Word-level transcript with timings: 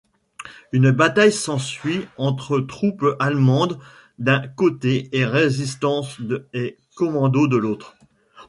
Une 0.71 0.89
bataille 0.89 1.31
s'ensuit 1.31 2.07
entre 2.17 2.59
troupes 2.59 3.15
allemandes 3.19 3.77
d'un 4.17 4.47
côté 4.47 5.15
et 5.15 5.27
résistance 5.27 6.17
et 6.53 6.75
commando 6.95 7.47
de 7.47 7.57
l'autre. 7.57 7.95